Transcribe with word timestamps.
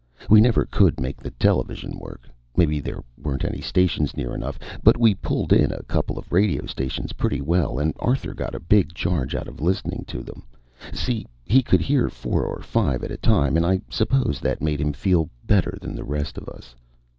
We 0.31 0.41
never 0.41 0.65
could 0.65 0.99
make 0.99 1.17
the 1.21 1.29
television 1.29 1.99
work 1.99 2.27
maybe 2.57 2.79
there 2.79 3.03
weren't 3.21 3.45
any 3.45 3.61
stations 3.61 4.17
near 4.17 4.33
enough. 4.33 4.57
But 4.81 4.97
we 4.97 5.13
pulled 5.13 5.53
in 5.53 5.71
a 5.71 5.83
couple 5.83 6.17
of 6.17 6.31
radio 6.31 6.65
stations 6.65 7.13
pretty 7.13 7.39
well 7.39 7.77
and 7.77 7.93
Arthur 7.99 8.33
got 8.33 8.55
a 8.55 8.59
big 8.59 8.95
charge 8.95 9.35
out 9.35 9.47
of 9.47 9.61
listening 9.61 10.05
to 10.07 10.23
them 10.23 10.41
see, 10.91 11.27
he 11.45 11.61
could 11.61 11.81
hear 11.81 12.09
four 12.09 12.45
or 12.45 12.63
five 12.63 13.03
at 13.03 13.11
a 13.11 13.17
time 13.17 13.55
and 13.55 13.63
I 13.63 13.79
suppose 13.91 14.39
that 14.39 14.59
made 14.59 14.81
him 14.81 14.91
feel 14.91 15.29
better 15.45 15.77
than 15.79 15.93
the 15.95 16.03
rest 16.03 16.35
of 16.35 16.49
us. 16.49 16.73